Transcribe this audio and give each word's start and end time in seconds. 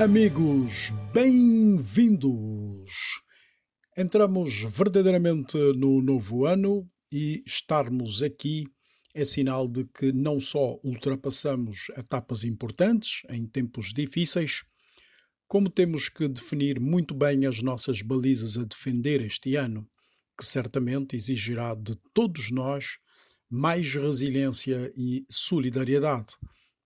Amigos, 0.00 0.92
bem-vindos! 1.12 2.90
Entramos 3.94 4.62
verdadeiramente 4.62 5.58
no 5.76 6.00
novo 6.00 6.46
ano 6.46 6.90
e 7.12 7.42
estarmos 7.46 8.22
aqui 8.22 8.64
é 9.14 9.26
sinal 9.26 9.68
de 9.68 9.84
que 9.84 10.10
não 10.10 10.40
só 10.40 10.80
ultrapassamos 10.82 11.90
etapas 11.98 12.44
importantes 12.44 13.24
em 13.28 13.46
tempos 13.46 13.92
difíceis, 13.92 14.64
como 15.46 15.68
temos 15.68 16.08
que 16.08 16.26
definir 16.28 16.80
muito 16.80 17.14
bem 17.14 17.44
as 17.44 17.60
nossas 17.60 18.00
balizas 18.00 18.56
a 18.56 18.64
defender 18.64 19.20
este 19.20 19.54
ano, 19.54 19.86
que 20.34 20.46
certamente 20.46 21.14
exigirá 21.14 21.74
de 21.74 21.94
todos 22.14 22.50
nós 22.50 22.96
mais 23.50 23.94
resiliência 23.94 24.90
e 24.96 25.26
solidariedade, 25.28 26.34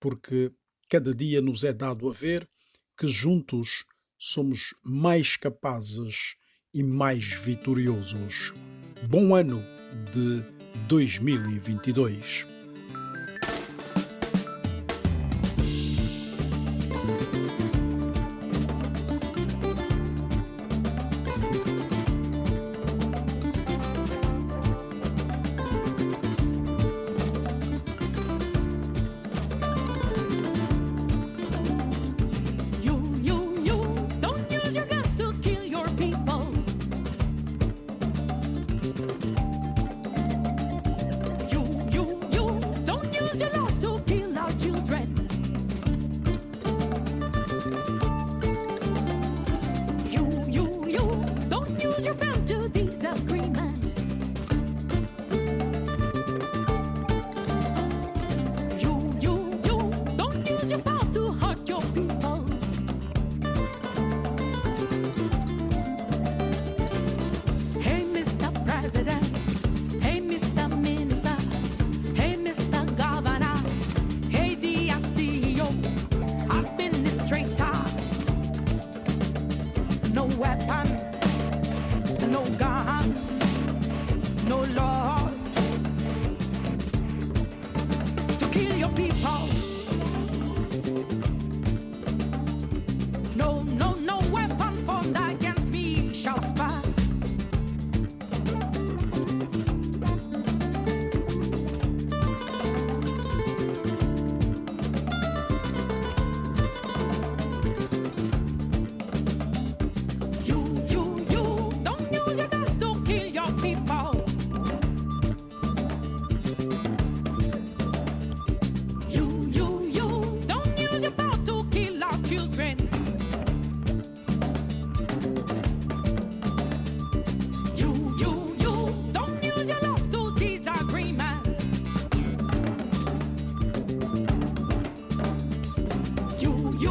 porque 0.01 0.51
cada 0.89 1.15
dia 1.15 1.41
nos 1.41 1.63
é 1.63 1.73
dado 1.73 2.09
a 2.09 2.13
ver 2.13 2.51
que 2.97 3.09
juntos 3.09 3.85
somos 4.19 4.75
mais 4.83 5.37
capazes 5.37 6.37
e 6.73 6.83
mais 6.83 7.25
vitoriosos. 7.25 8.53
Bom 9.09 9.35
ano 9.35 9.63
de 10.13 10.43
2022. 10.89 12.54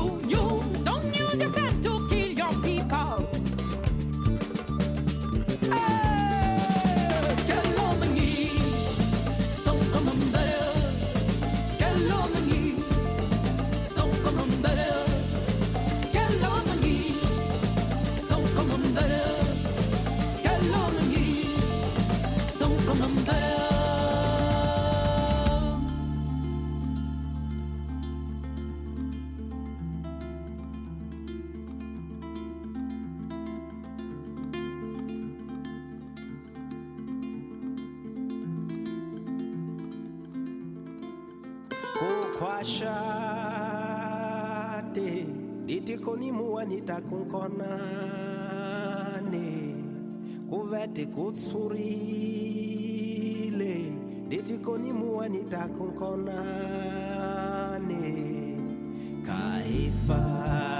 You. 0.03 0.42
tikutsurile 50.93 53.75
nitikonimua 54.29 55.29
nitakunkonane. 55.29 58.13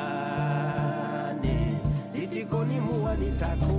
Kaifane 0.04 1.58
nitikonimua 2.14 3.16
nitaku 3.16 3.73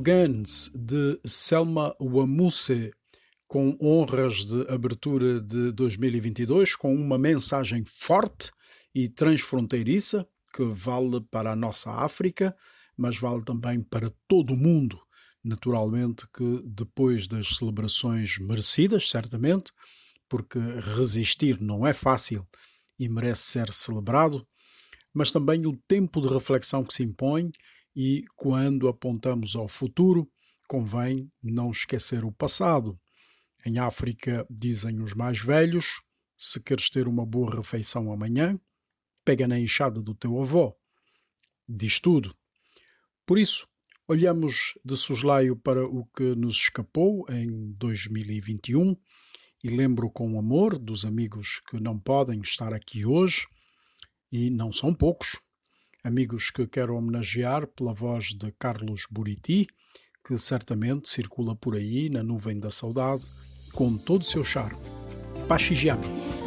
Guns 0.00 0.70
de 0.72 1.18
Selma 1.24 1.92
Wamuse, 2.00 2.92
com 3.48 3.76
honras 3.82 4.44
de 4.44 4.60
abertura 4.72 5.40
de 5.40 5.72
2022, 5.72 6.76
com 6.76 6.94
uma 6.94 7.18
mensagem 7.18 7.84
forte 7.84 8.52
e 8.94 9.08
transfronteiriça 9.08 10.24
que 10.54 10.62
vale 10.62 11.20
para 11.32 11.50
a 11.50 11.56
nossa 11.56 11.90
África, 11.90 12.56
mas 12.96 13.18
vale 13.18 13.42
também 13.42 13.80
para 13.80 14.08
todo 14.28 14.54
o 14.54 14.56
mundo. 14.56 15.00
Naturalmente 15.42 16.26
que 16.32 16.62
depois 16.64 17.26
das 17.26 17.56
celebrações 17.56 18.38
merecidas, 18.38 19.10
certamente, 19.10 19.72
porque 20.28 20.60
resistir 20.96 21.60
não 21.60 21.84
é 21.84 21.92
fácil 21.92 22.44
e 22.96 23.08
merece 23.08 23.42
ser 23.42 23.72
celebrado, 23.72 24.46
mas 25.12 25.32
também 25.32 25.66
o 25.66 25.76
tempo 25.88 26.20
de 26.20 26.28
reflexão 26.28 26.84
que 26.84 26.94
se 26.94 27.02
impõe 27.02 27.50
e 28.00 28.24
quando 28.36 28.86
apontamos 28.86 29.56
ao 29.56 29.66
futuro, 29.66 30.30
convém 30.68 31.28
não 31.42 31.72
esquecer 31.72 32.24
o 32.24 32.30
passado. 32.30 32.96
Em 33.66 33.80
África, 33.80 34.46
dizem 34.48 35.02
os 35.02 35.14
mais 35.14 35.40
velhos, 35.40 36.00
se 36.36 36.62
queres 36.62 36.88
ter 36.88 37.08
uma 37.08 37.26
boa 37.26 37.56
refeição 37.56 38.12
amanhã, 38.12 38.56
pega 39.24 39.48
na 39.48 39.58
enxada 39.58 40.00
do 40.00 40.14
teu 40.14 40.40
avô. 40.40 40.76
Diz 41.68 41.98
tudo. 41.98 42.32
Por 43.26 43.36
isso, 43.36 43.66
olhamos 44.06 44.78
de 44.84 44.96
soslaio 44.96 45.56
para 45.56 45.84
o 45.84 46.06
que 46.06 46.36
nos 46.36 46.54
escapou 46.54 47.26
em 47.28 47.72
2021 47.80 48.96
e 49.64 49.68
lembro 49.70 50.08
com 50.08 50.38
amor 50.38 50.78
dos 50.78 51.04
amigos 51.04 51.60
que 51.68 51.80
não 51.80 51.98
podem 51.98 52.40
estar 52.42 52.72
aqui 52.72 53.04
hoje, 53.04 53.48
e 54.30 54.50
não 54.50 54.72
são 54.72 54.94
poucos, 54.94 55.40
amigos 56.04 56.50
que 56.50 56.66
quero 56.66 56.96
homenagear 56.96 57.66
pela 57.66 57.92
voz 57.92 58.34
de 58.34 58.52
Carlos 58.52 59.06
Buriti, 59.10 59.66
que 60.26 60.38
certamente 60.38 61.08
circula 61.08 61.54
por 61.56 61.74
aí 61.74 62.08
na 62.08 62.22
nuvem 62.22 62.58
da 62.58 62.70
saudade 62.70 63.30
com 63.72 63.96
todo 63.96 64.22
o 64.22 64.26
seu 64.26 64.44
charme. 64.44 64.78
Pachigiami. 65.48 66.37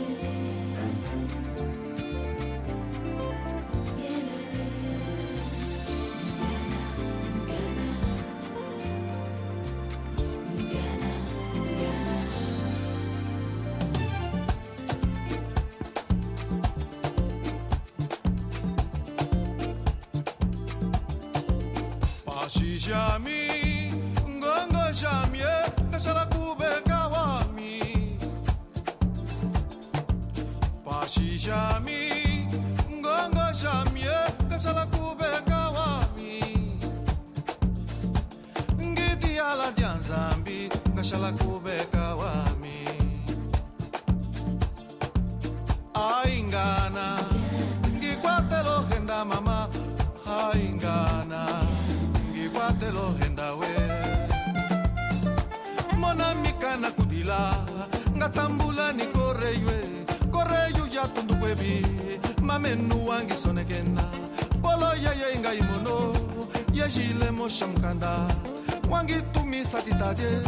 Wangi 68.91 69.15
tumisa 69.33 69.81
titadye 69.81 70.41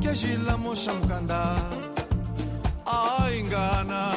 kejila 0.00 0.56
moshamkanda 0.58 1.56
aingana 2.86 4.12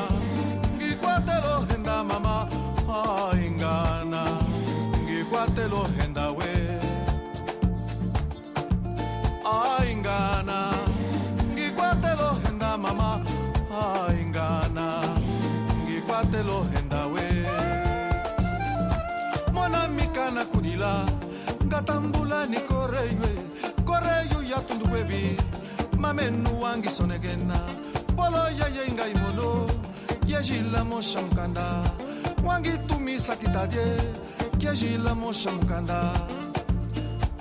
ngikwatelo 0.77 1.65
henda 1.69 2.03
mama. 2.03 2.47
Aingana 3.31 4.23
ngikwatelo 5.03 5.83
henda 5.97 6.31
we. 6.31 6.51
Aingana 9.45 10.59
ngikwatelo 11.53 12.29
henda 12.44 12.77
mama. 12.77 13.21
Aingana 13.81 14.88
ngikwatelo 15.85 16.63
henda 16.73 17.06
we. 17.13 17.25
Mona 19.53 19.88
mikana 19.88 20.45
kudila 20.45 21.06
ngatambula 21.65 22.45
ni 22.45 22.57
katundu 24.61 24.87
kwebi 24.87 25.37
mamenu 25.97 26.61
wangi 26.61 26.89
sonegena 26.89 27.57
bolo 28.15 28.44
yeye 28.59 28.91
ngai 28.94 29.13
molo 29.21 29.69
yejila 30.27 30.83
mosha 30.83 31.21
mukanda 31.21 31.65
wangi 32.45 32.71
tumisa 32.87 33.35
kitadie 33.35 33.87
kiejila 34.57 35.15
mosha 35.15 35.51
mukanda 35.51 36.13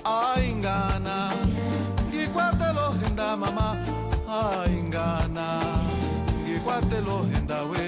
aingana 0.03 1.31
ngikwatelo 2.09 2.91
henda 3.03 3.37
mama. 3.37 3.77
Aingana 4.31 5.47
ngikwatelo 6.43 7.17
henda 7.33 7.61
we. 7.71 7.80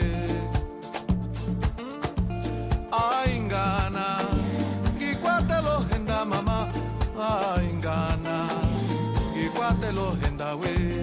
Away. 10.54 11.03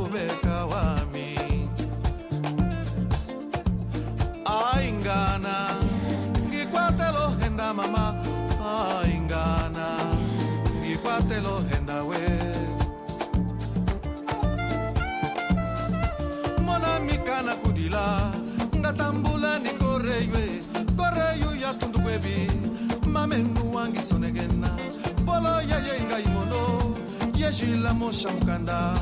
yejila 27.61 27.93
moshamkanda 27.93 28.93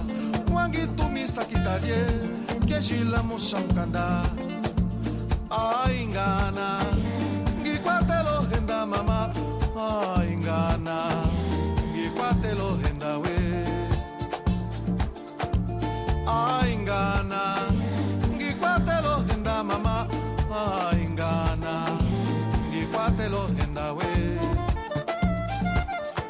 wangi 0.54 0.88
tumisa 0.98 1.46
kitadye 1.46 2.06
kejila 2.68 3.24
moshamkanda 3.24 4.24
aingana. 5.50 6.68
Ngikwatelo 7.62 8.42
henda 8.52 8.86
mama. 8.86 9.34
Aingana. 10.20 10.98
Ngikwatelo 11.94 12.78
henda 12.84 13.18
we. 13.18 13.36
Aingana. 16.28 17.42
Ngikwatelo 18.36 19.24
henda 19.28 19.64
mama. 19.64 20.08
Aingana. 20.92 21.74
Ngikwatelo 22.70 23.48
henda 23.58 23.94
we. 23.94 24.10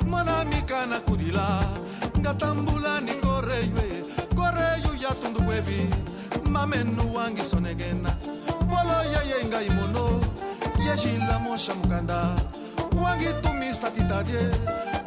Mona 0.10 0.46
mikana 0.46 1.00
katambulani 1.00 1.89
koreyo 2.24 3.80
e 3.80 4.04
koreyo 4.36 4.92
yatundu 5.02 5.48
webi 5.48 5.88
mamenu 6.50 7.16
wangi 7.16 7.42
sonegena 7.42 8.12
bolo 8.68 9.04
yeye 9.14 9.46
ngai 9.46 9.70
mono 9.70 10.20
yeshila 10.86 11.40
mosha 11.40 11.74
mukanda. 11.76 12.36
Wangi 13.04 13.28
tumisa 13.42 13.92
kitadie 13.92 14.52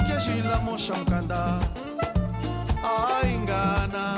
yeshila 0.09 0.61
mosha 0.64 0.95
mukanda. 0.95 1.59
Aingana 3.23 4.14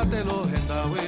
ngikwatelo 0.00 0.44
henda 0.44 0.84
we 0.92 1.00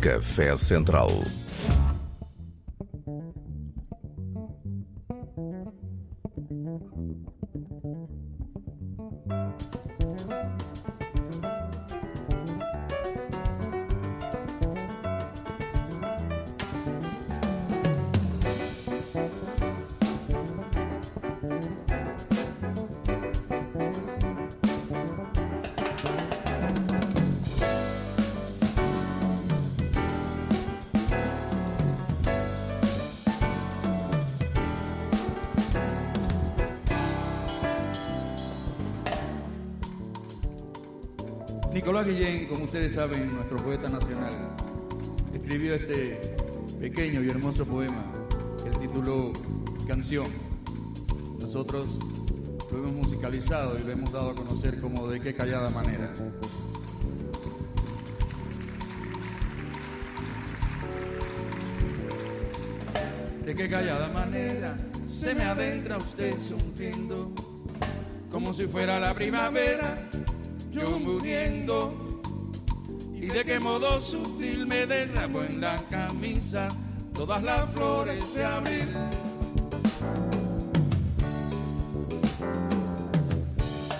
Café 0.00 0.56
Central. 0.56 1.37
Saben, 42.98 43.32
nuestro 43.32 43.58
poeta 43.58 43.88
nacional, 43.88 44.32
escribió 45.32 45.76
este 45.76 46.20
pequeño 46.80 47.22
y 47.22 47.28
hermoso 47.28 47.64
poema 47.64 48.02
que 48.64 48.70
tituló 48.70 49.32
Canción. 49.86 50.26
Nosotros 51.40 51.90
lo 52.72 52.78
hemos 52.78 52.92
musicalizado 52.94 53.78
y 53.78 53.84
lo 53.84 53.92
hemos 53.92 54.10
dado 54.10 54.30
a 54.30 54.34
conocer 54.34 54.80
como 54.80 55.06
de 55.06 55.20
qué 55.20 55.32
callada 55.32 55.70
manera. 55.70 56.12
De 63.44 63.54
qué 63.54 63.70
callada 63.70 64.08
manera 64.08 64.76
se 65.06 65.36
me 65.36 65.44
adentra 65.44 65.98
usted 65.98 66.36
sonriendo, 66.40 67.32
como 68.28 68.52
si 68.52 68.66
fuera 68.66 68.98
la 68.98 69.14
primavera, 69.14 70.10
yo 70.72 70.98
muriendo. 70.98 72.07
Y 73.28 73.30
de 73.30 73.44
qué 73.44 73.60
modo 73.60 74.00
sutil 74.00 74.66
me 74.66 74.86
derramo 74.86 75.42
en 75.42 75.60
la 75.60 75.76
camisa 75.90 76.68
todas 77.12 77.42
las 77.42 77.70
flores 77.72 78.34
de 78.34 78.42
abril. 78.42 78.88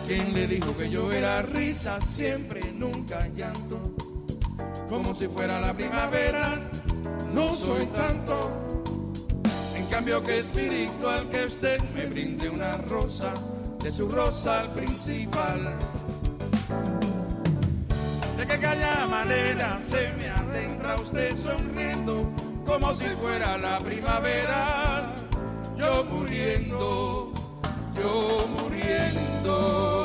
¿Quién 0.06 0.32
le 0.32 0.46
dijo 0.46 0.74
que 0.78 0.88
yo 0.88 1.12
era 1.12 1.42
risa 1.42 2.00
siempre, 2.00 2.72
nunca 2.72 3.28
llanto? 3.36 3.78
Como 4.88 5.14
si 5.14 5.28
fuera 5.28 5.60
la 5.60 5.74
primavera, 5.74 6.58
no 7.34 7.52
soy 7.52 7.84
tanto. 7.86 8.50
En 9.76 9.84
cambio 9.88 10.24
que 10.24 10.38
espiritual 10.38 11.28
que 11.28 11.44
usted 11.44 11.82
me 11.94 12.06
brinde 12.06 12.48
una 12.48 12.78
rosa 12.78 13.34
de 13.82 13.90
su 13.90 14.08
rosa 14.08 14.60
al 14.60 14.72
principal. 14.72 15.76
Calla 18.60 19.06
manera 19.06 19.78
se 19.78 20.12
me 20.18 20.28
adentra 20.28 20.96
usted 20.96 21.34
sonriendo 21.36 22.28
como 22.66 22.92
si 22.92 23.04
fuera 23.04 23.56
la 23.56 23.78
primavera. 23.78 25.14
Yo 25.76 26.04
muriendo, 26.04 27.32
yo 27.94 28.48
muriendo. 28.48 30.04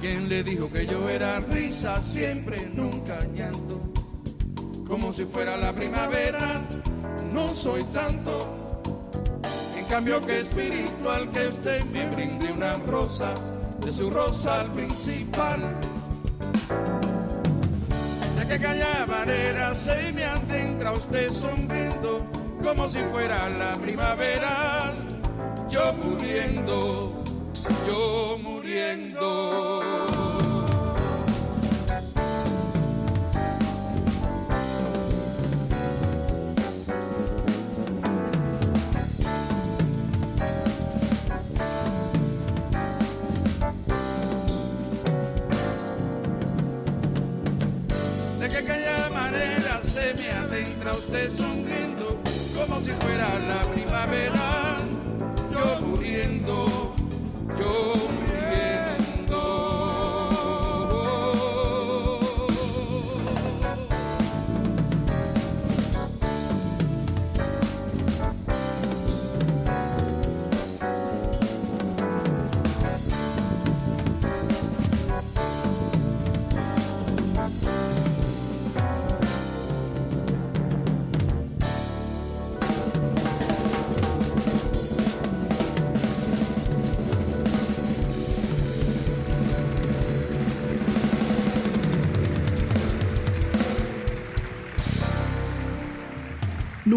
¿Quién 0.00 0.28
le 0.28 0.44
dijo 0.44 0.70
que 0.70 0.86
yo 0.86 1.08
era 1.08 1.40
risa 1.40 2.00
siempre, 2.00 2.70
nunca 2.72 3.18
llanto? 3.34 3.65
Como 4.88 5.12
si 5.12 5.24
fuera 5.24 5.56
la 5.56 5.72
primavera, 5.72 6.62
no 7.32 7.48
soy 7.54 7.82
tanto. 7.84 8.54
En 9.76 9.84
cambio 9.86 10.24
que 10.24 10.40
espiritual 10.40 11.28
que 11.30 11.48
usted 11.48 11.84
me 11.86 12.08
brinde 12.10 12.52
una 12.52 12.74
rosa, 12.74 13.34
de 13.80 13.92
su 13.92 14.10
rosa 14.10 14.60
al 14.60 14.68
principal. 14.68 15.60
De 18.38 18.46
que 18.46 18.58
calla 18.60 19.06
manera 19.06 19.74
se 19.74 20.12
me 20.12 20.24
adentra 20.24 20.92
usted 20.92 21.30
sonriendo, 21.30 22.24
como 22.62 22.88
si 22.88 22.98
fuera 23.10 23.48
la 23.50 23.74
primavera. 23.74 24.94
Yo 25.68 25.92
muriendo, 25.94 27.24
yo 27.88 28.38
muriendo. 28.40 29.95
Sonriendo 51.30 52.20
como 52.54 52.80
si 52.82 52.90
fuera 52.90 53.38
la 53.38 53.62
primavera. 53.72 54.35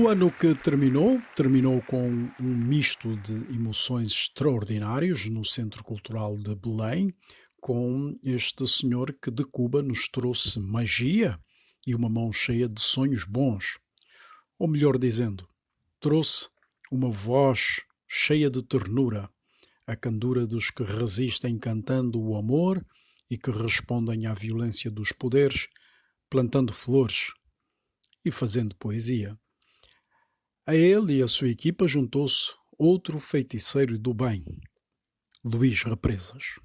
No 0.10 0.13
ano 0.13 0.32
que 0.32 0.56
terminou, 0.56 1.22
terminou 1.36 1.84
com 1.84 2.10
um 2.39 2.56
misto 2.58 3.16
de 3.18 3.54
emoções 3.54 4.12
extraordinários 4.12 5.28
no 5.28 5.46
Centro 5.46 5.84
Cultural 5.84 6.36
de 6.36 6.56
Belém, 6.56 7.13
com 7.62 8.18
este 8.24 8.68
senhor 8.68 9.16
que 9.22 9.30
de 9.30 9.44
Cuba 9.44 9.84
nos 9.84 10.10
trouxe 10.10 10.60
magia 10.60 11.39
e 11.86 11.94
uma 11.94 12.10
mão 12.10 12.34
cheia 12.34 12.68
de 12.68 12.82
sonhos 12.82 13.24
bons. 13.24 13.78
Ou 14.58 14.68
melhor 14.68 14.98
dizendo, 14.98 15.48
trouxe 16.00 16.50
uma 16.92 17.12
voz 17.12 17.80
cheia 18.08 18.50
de 18.50 18.63
ternura, 18.63 19.30
a 19.86 19.96
candura 19.96 20.48
dos 20.48 20.72
que 20.72 20.82
resistem 20.82 21.60
cantando 21.60 22.20
o 22.20 22.36
amor 22.36 22.84
e 23.30 23.38
que 23.38 23.51
respondem 23.51 24.25
à 24.25 24.34
violência 24.34 24.89
dos 24.89 25.12
poderes, 25.12 25.68
plantando 26.28 26.74
flores 26.74 27.28
e 28.25 28.32
fazendo 28.32 28.75
poesia. 28.75 29.38
A 30.69 30.75
ele 30.75 31.17
e 31.17 31.23
a 31.23 31.27
sua 31.27 31.47
equipa 31.47 31.88
juntou-se 31.88 32.53
outro 32.77 33.17
feiticeiro 33.17 33.97
do 33.97 34.13
bem, 34.13 34.45
Luís 35.43 35.81
Represas. 35.81 36.59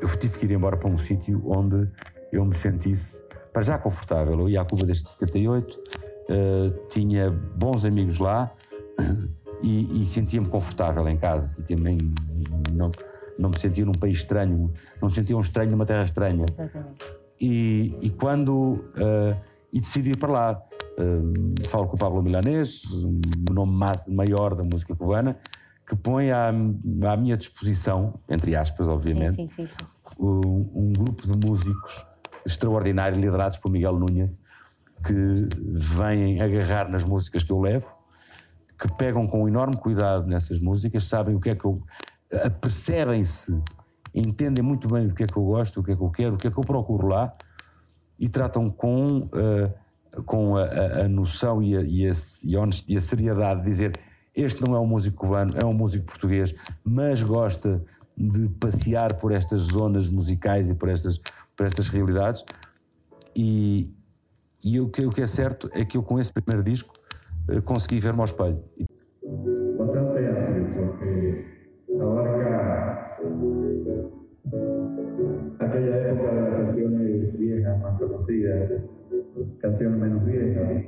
Eu 0.00 0.08
tive 0.18 0.40
que 0.40 0.46
ir 0.46 0.50
embora 0.50 0.76
para 0.76 0.88
um 0.88 0.98
sítio 0.98 1.40
onde 1.46 1.88
eu 2.32 2.44
me 2.44 2.52
sentisse, 2.52 3.22
para 3.52 3.62
já 3.62 3.78
confortável. 3.78 4.40
Eu 4.40 4.48
ia 4.48 4.62
à 4.62 4.64
Cuba 4.64 4.84
desde 4.84 5.08
78, 5.08 5.72
uh, 5.72 6.88
tinha 6.88 7.30
bons 7.30 7.84
amigos 7.84 8.18
lá 8.18 8.52
e, 9.62 10.02
e 10.02 10.04
sentia-me 10.04 10.48
confortável 10.48 11.08
em 11.08 11.16
casa, 11.16 11.46
sentia-me 11.46 11.98
não, 12.72 12.90
não 13.38 13.50
me 13.50 13.60
sentia 13.60 13.84
num 13.84 13.92
país 13.92 14.16
estranho, 14.16 14.74
não 15.00 15.08
me 15.08 15.14
sentia 15.14 15.36
um 15.36 15.42
estranho 15.42 15.70
numa 15.70 15.86
terra 15.86 16.02
estranha. 16.02 16.46
E, 17.40 17.94
e 18.00 18.10
quando. 18.10 18.84
Uh, 18.96 19.52
e 19.72 19.80
decidi 19.80 20.10
ir 20.10 20.18
para 20.18 20.32
lá. 20.32 20.62
Uh, 20.98 21.66
falo 21.68 21.86
com 21.88 21.96
o 21.96 21.98
Pablo 21.98 22.22
Milanês, 22.22 22.82
um 22.92 23.20
nome 23.52 23.72
mais, 23.72 24.06
maior 24.08 24.54
da 24.54 24.62
música 24.62 24.94
cubana, 24.94 25.38
que 25.86 25.96
põe 25.96 26.30
à, 26.30 26.48
à 26.48 27.16
minha 27.16 27.36
disposição, 27.36 28.20
entre 28.28 28.54
aspas, 28.54 28.86
obviamente, 28.88 29.36
Sim, 29.36 29.48
sim, 29.48 29.66
sim. 29.66 29.72
sim. 29.78 30.22
um, 30.22 30.70
um 30.74 30.92
grupo 30.92 31.26
de 31.26 31.46
músicos 31.46 32.06
extraordinários, 32.46 33.18
liderados 33.18 33.58
por 33.58 33.70
Miguel 33.70 33.98
Núñez, 33.98 34.40
que 35.04 35.48
vêm 35.96 36.40
agarrar 36.40 36.88
nas 36.88 37.04
músicas 37.04 37.42
que 37.42 37.52
eu 37.52 37.60
levo, 37.60 37.94
que 38.78 38.88
pegam 38.96 39.26
com 39.26 39.48
enorme 39.48 39.76
cuidado 39.76 40.26
nessas 40.26 40.60
músicas, 40.60 41.04
sabem 41.04 41.34
o 41.34 41.40
que 41.40 41.50
é 41.50 41.54
que 41.54 41.64
eu. 41.64 41.82
apercebem-se, 42.44 43.60
entendem 44.14 44.62
muito 44.62 44.88
bem 44.88 45.06
o 45.06 45.14
que 45.14 45.24
é 45.24 45.26
que 45.26 45.36
eu 45.36 45.44
gosto, 45.44 45.80
o 45.80 45.82
que 45.82 45.92
é 45.92 45.96
que 45.96 46.02
eu 46.02 46.10
quero, 46.10 46.34
o 46.34 46.38
que 46.38 46.46
é 46.46 46.50
que 46.50 46.58
eu 46.58 46.64
procuro 46.64 47.06
lá 47.08 47.32
e 48.18 48.28
tratam 48.28 48.70
com, 48.70 49.18
uh, 49.18 49.72
com 50.26 50.56
a, 50.56 50.64
a, 50.64 51.04
a 51.04 51.08
noção 51.08 51.62
e 51.62 51.76
a, 51.76 51.80
e, 51.82 52.08
a, 52.08 52.12
e, 52.44 52.56
a 52.56 52.60
honest, 52.60 52.92
e 52.92 52.96
a 52.96 53.00
seriedade 53.00 53.62
de 53.62 53.70
dizer 53.70 53.92
este 54.34 54.62
não 54.62 54.74
é 54.74 54.80
um 54.80 54.86
músico 54.86 55.26
cubano, 55.26 55.52
é 55.60 55.64
um 55.64 55.74
músico 55.74 56.06
português, 56.06 56.54
mas 56.84 57.22
gosta 57.22 57.84
de 58.16 58.48
passear 58.60 59.14
por 59.18 59.32
estas 59.32 59.60
zonas 59.62 60.08
musicais 60.08 60.70
e 60.70 60.74
por 60.74 60.88
estas, 60.88 61.18
por 61.56 61.66
estas 61.66 61.88
realidades. 61.88 62.44
E, 63.36 63.90
e 64.64 64.80
o, 64.80 64.88
que, 64.88 65.04
o 65.04 65.10
que 65.10 65.22
é 65.22 65.26
certo 65.26 65.70
é 65.72 65.84
que 65.84 65.96
eu, 65.96 66.02
com 66.02 66.18
esse 66.18 66.32
primeiro 66.32 66.62
disco, 66.62 66.94
uh, 67.48 67.60
consegui 67.62 68.00
ver-me 68.00 68.20
ao 68.20 68.24
espelho. 68.24 68.62
Bastante 69.78 70.18
amplio, 70.18 70.66
porque 70.74 71.44
abarca 72.00 73.18
aquella 75.58 75.96
época 75.96 76.56
canciones 76.56 77.38
viejas 77.38 77.80
más 77.80 77.98
conocidas, 77.98 78.84
canciones 79.62 80.00
menos 80.00 80.26
viejas 80.26 80.84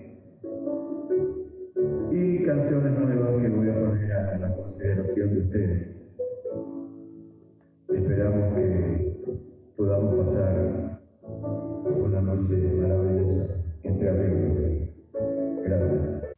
y 2.11 2.43
canciones 2.43 2.93
nuevas 2.99 3.41
que 3.41 3.49
voy 3.49 3.71
a 3.71 3.75
poner 3.75 4.13
a 4.13 4.39
la 4.39 4.57
consideración 4.57 5.33
de 5.33 5.41
ustedes. 5.43 6.13
Esperamos 7.89 8.55
que 8.57 9.39
podamos 9.77 10.27
pasar 10.27 11.01
una 11.23 12.21
noche 12.21 12.57
maravillosa 12.57 13.47
entre 13.85 14.11
amigos. 14.11 14.59
Gracias. 15.65 16.35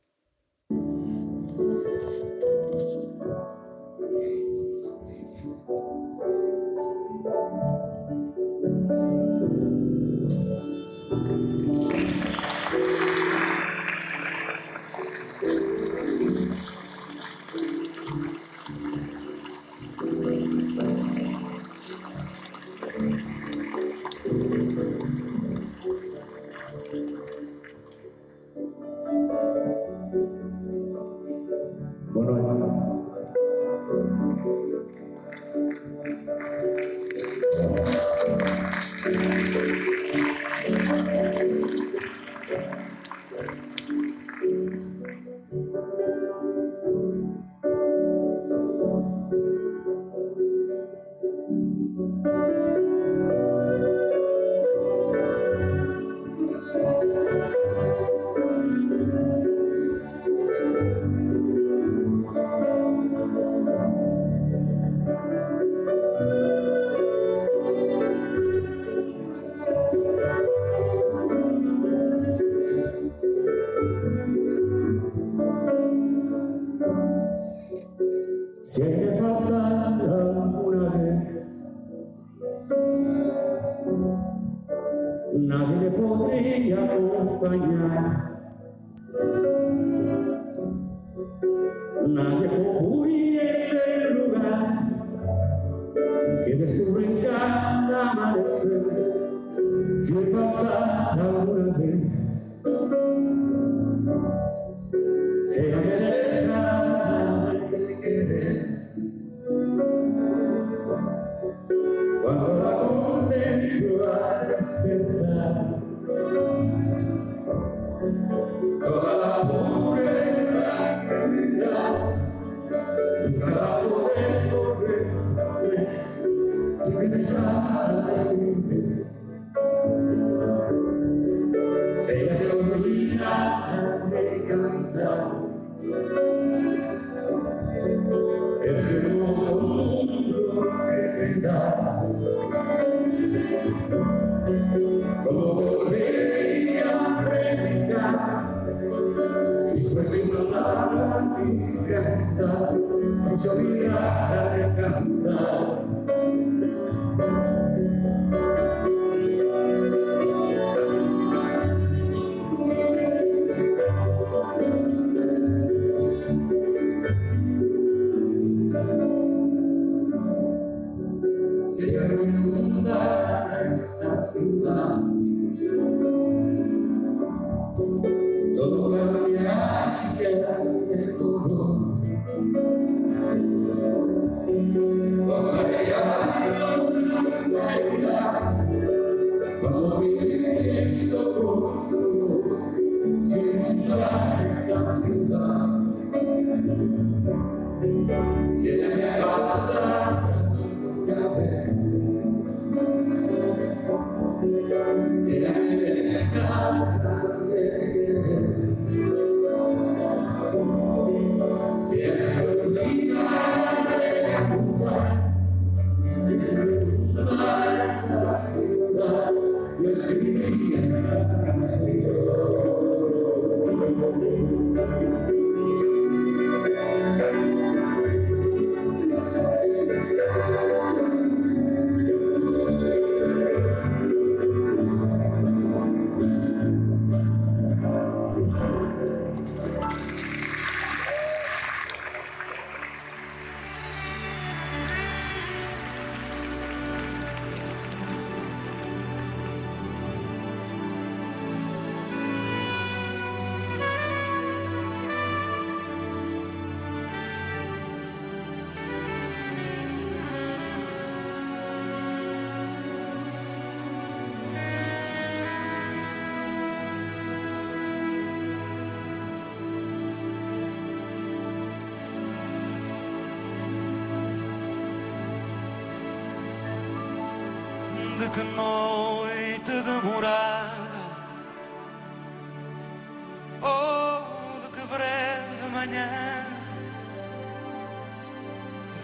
Si 100.07 100.12
me 100.12 101.65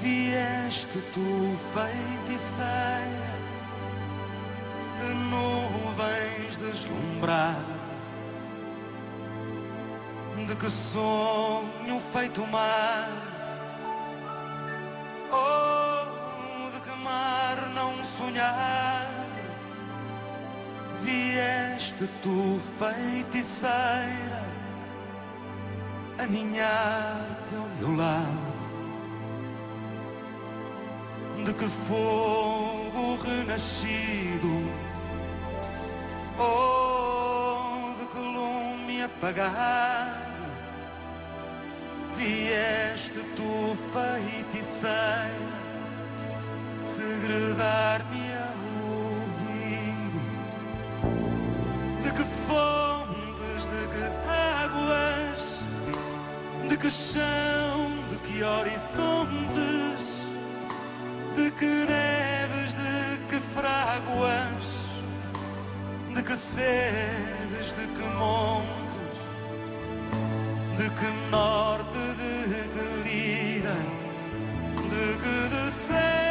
vieste 0.02 0.98
tu 1.14 1.56
feiticeira 1.72 3.32
de 4.98 5.14
nuvens 5.14 6.56
deslumbrar 6.56 7.56
de 10.46 10.56
que 10.56 10.68
sonho 10.68 12.00
feito 12.12 12.44
mar. 12.48 13.08
Oh, 15.30 16.70
de 16.70 16.80
que 16.80 16.98
mar 16.98 17.70
não 17.74 18.02
sonhar. 18.02 19.08
Vieste 21.00 22.08
tu, 22.22 22.60
feiticeira 22.78 24.42
Aninhar-te 26.18 27.54
ao 27.56 27.68
meu 27.78 27.96
lado 27.96 28.51
De 31.52 31.58
que 31.58 31.68
fogo 31.68 33.18
renascido. 33.22 34.52
Oh, 36.38 37.92
de 37.98 38.06
que 38.06 38.18
lume 38.18 39.02
apagado. 39.02 40.46
Vieste 42.16 43.20
tu, 43.36 43.76
feiticeira, 43.92 45.28
segredar-me 46.80 48.32
ao 48.32 48.60
ouvido. 48.96 50.20
De 52.02 52.10
que 52.12 52.24
fontes, 52.48 53.66
de 53.66 53.82
que 53.92 54.04
águas, 54.64 55.42
de 56.70 56.76
que 56.78 56.90
chão, 56.90 57.90
de 58.08 58.16
que 58.24 58.42
horizontes, 58.42 60.11
de 61.42 61.50
que 61.50 61.66
neves, 61.66 62.74
de 62.74 63.18
que 63.28 63.40
fráguas, 63.54 64.64
de 66.14 66.22
que 66.22 66.36
sedes, 66.36 67.72
de 67.76 67.86
que 67.96 68.06
montes 68.18 68.82
de 70.76 70.88
que 70.88 71.10
norte, 71.30 71.98
de 71.98 72.62
que 72.72 72.84
lira, 73.04 73.76
de 74.90 75.06
que 75.22 75.54
desertos 75.54 76.21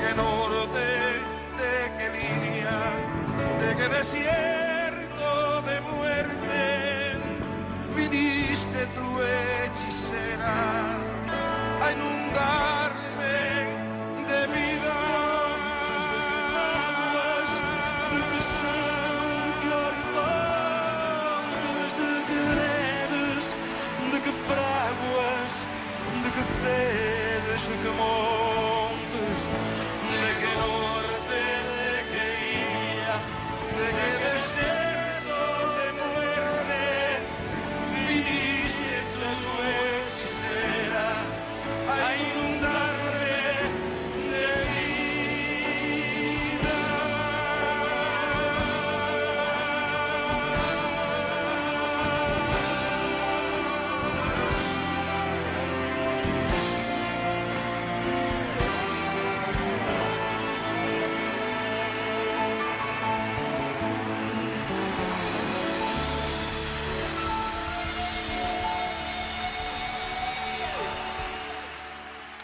de 0.00 0.06
que 0.06 0.14
norte, 0.14 0.86
de 1.60 1.92
que 1.98 2.08
línea, 2.18 2.80
de 3.60 3.76
que 3.76 3.88
desierto 3.88 5.62
de 5.62 5.80
muerte, 5.80 7.16
viniste 7.94 8.86
tu 8.94 9.20
hechicera 9.20 10.69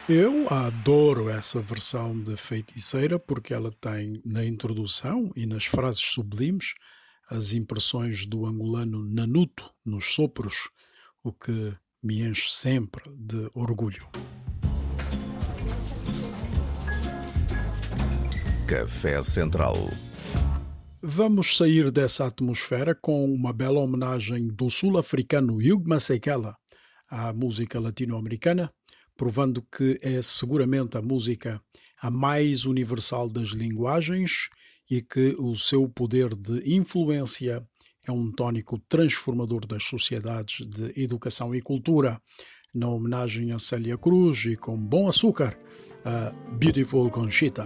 Eu 0.08 0.48
adoro 0.48 1.28
essa 1.28 1.60
versão 1.60 2.16
de 2.22 2.36
Feiticeira 2.36 3.18
porque 3.18 3.52
ela 3.52 3.72
tem 3.80 4.22
na 4.24 4.44
introdução 4.44 5.32
e 5.34 5.46
nas 5.46 5.64
frases 5.64 6.00
sublimes 6.00 6.74
as 7.28 7.52
impressões 7.52 8.24
do 8.24 8.46
angolano 8.46 9.02
Nanuto 9.04 9.68
nos 9.84 10.14
sopros, 10.14 10.70
o 11.24 11.32
que 11.32 11.74
me 12.00 12.20
enche 12.22 12.48
sempre 12.48 13.02
de 13.16 13.50
orgulho. 13.52 14.06
Café 18.68 19.20
Central. 19.24 19.74
Vamos 21.02 21.56
sair 21.56 21.90
dessa 21.90 22.26
atmosfera 22.26 22.94
com 22.94 23.24
uma 23.24 23.52
bela 23.52 23.80
homenagem 23.80 24.46
do 24.46 24.70
sul-africano 24.70 25.56
Hugh 25.56 25.82
Masekela 25.84 26.56
à 27.08 27.32
música 27.32 27.80
latino-americana, 27.80 28.72
provando 29.16 29.62
que 29.62 29.98
é 30.02 30.20
seguramente 30.22 30.96
a 30.96 31.02
música 31.02 31.60
a 32.00 32.10
mais 32.10 32.66
universal 32.66 33.28
das 33.28 33.48
linguagens 33.48 34.48
e 34.90 35.02
que 35.02 35.34
o 35.38 35.56
seu 35.56 35.88
poder 35.88 36.34
de 36.34 36.74
influência 36.74 37.66
é 38.06 38.12
um 38.12 38.30
tónico 38.30 38.78
transformador 38.88 39.66
das 39.66 39.84
sociedades 39.84 40.64
de 40.66 40.92
educação 41.02 41.54
e 41.54 41.60
cultura. 41.60 42.20
Na 42.74 42.88
homenagem 42.88 43.52
a 43.52 43.58
Célia 43.58 43.96
Cruz 43.96 44.44
e 44.44 44.56
com 44.56 44.76
bom 44.76 45.08
açúcar, 45.08 45.58
a 46.04 46.30
Beautiful 46.58 47.10
Conchita. 47.10 47.64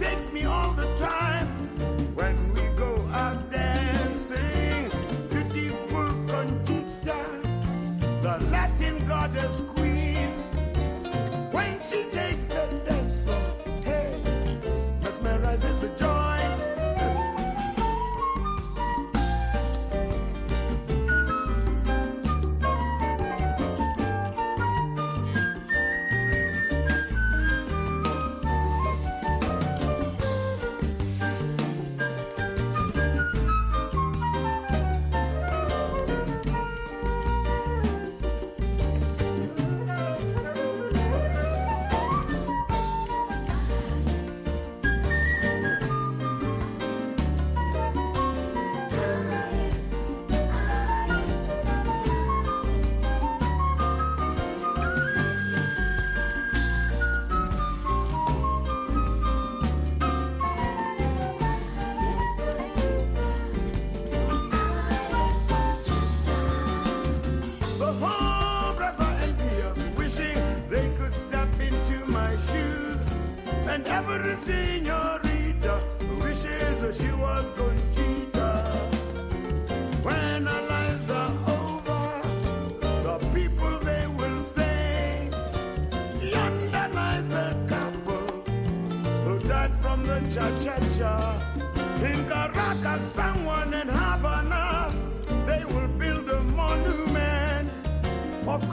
Takes 0.00 0.32
me 0.32 0.46
all 0.46 0.72
the 0.72 0.86
time. 0.96 1.46
When 2.14 2.49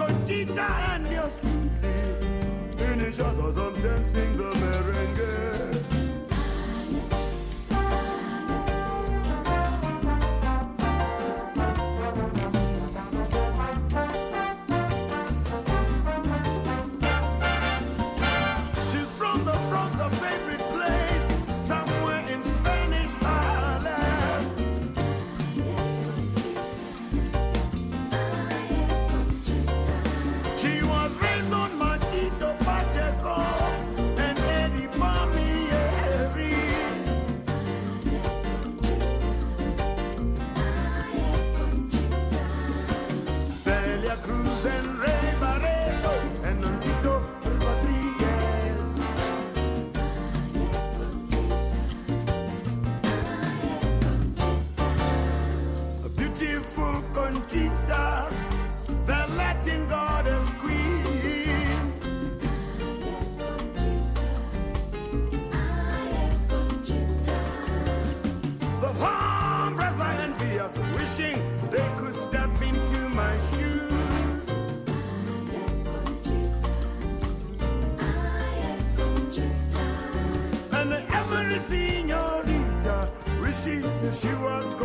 Conchita 0.07 0.61
and 0.93 1.11
yours 1.11 1.37
truly. 1.41 2.91
In 2.91 3.01
each 3.05 3.19
other's 3.19 3.57
arms, 3.57 3.79
dancing 3.81 4.37
the 4.37 4.45
merengue. 4.45 5.96
She 84.21 84.33
was 84.33 84.76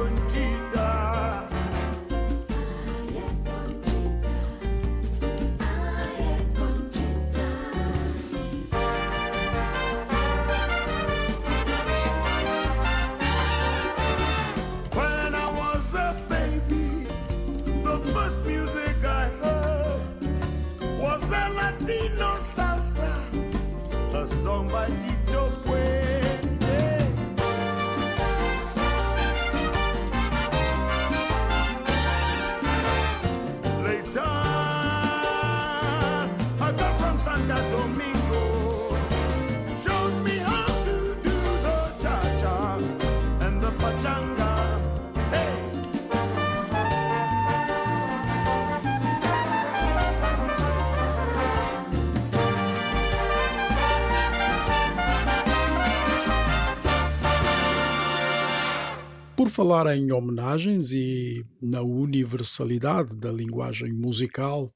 falar 59.53 59.87
em 59.95 60.11
homenagens 60.11 60.93
e 60.93 61.45
na 61.61 61.83
universalidade 61.83 63.15
da 63.15 63.31
linguagem 63.31 63.93
musical, 63.93 64.73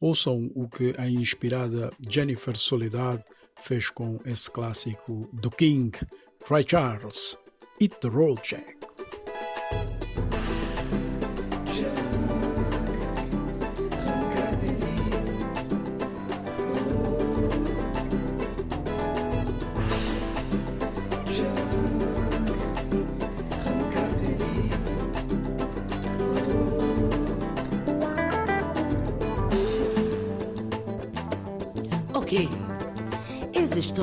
ouçam 0.00 0.50
o 0.54 0.66
que 0.66 0.94
a 0.96 1.06
inspirada 1.06 1.92
Jennifer 2.08 2.56
Soledad 2.56 3.22
fez 3.60 3.90
com 3.90 4.18
esse 4.24 4.50
clássico 4.50 5.28
do 5.30 5.50
King, 5.50 5.92
Ray 6.48 6.64
Charles, 6.66 7.36
Hit 7.78 7.96
the 8.00 8.08
Road 8.08 8.40
Jack. 8.42 8.93